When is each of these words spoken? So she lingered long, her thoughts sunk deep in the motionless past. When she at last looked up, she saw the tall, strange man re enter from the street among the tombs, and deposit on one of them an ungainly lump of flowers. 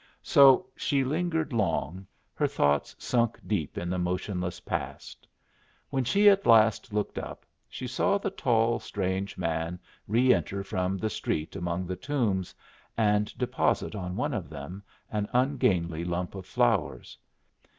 So 0.23 0.65
she 0.75 1.03
lingered 1.03 1.53
long, 1.53 2.07
her 2.33 2.47
thoughts 2.47 2.95
sunk 2.97 3.39
deep 3.45 3.77
in 3.77 3.87
the 3.87 3.99
motionless 3.99 4.59
past. 4.59 5.27
When 5.91 6.03
she 6.03 6.27
at 6.27 6.47
last 6.47 6.91
looked 6.91 7.19
up, 7.19 7.45
she 7.69 7.85
saw 7.85 8.17
the 8.17 8.31
tall, 8.31 8.79
strange 8.79 9.37
man 9.37 9.77
re 10.07 10.33
enter 10.33 10.63
from 10.63 10.97
the 10.97 11.11
street 11.11 11.55
among 11.55 11.85
the 11.85 11.95
tombs, 11.95 12.55
and 12.97 13.31
deposit 13.37 13.93
on 13.93 14.15
one 14.15 14.33
of 14.33 14.49
them 14.49 14.81
an 15.11 15.29
ungainly 15.33 16.03
lump 16.03 16.33
of 16.33 16.47
flowers. 16.47 17.15